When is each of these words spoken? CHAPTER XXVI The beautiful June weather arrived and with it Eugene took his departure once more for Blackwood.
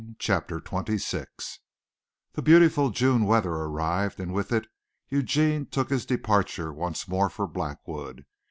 CHAPTER 0.17 0.59
XXVI 0.59 1.59
The 2.33 2.41
beautiful 2.41 2.89
June 2.89 3.25
weather 3.25 3.51
arrived 3.53 4.19
and 4.19 4.33
with 4.33 4.51
it 4.51 4.65
Eugene 5.09 5.67
took 5.67 5.91
his 5.91 6.07
departure 6.07 6.73
once 6.73 7.07
more 7.07 7.29
for 7.29 7.45
Blackwood. 7.45 8.25